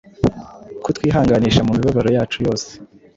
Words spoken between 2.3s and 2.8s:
yose,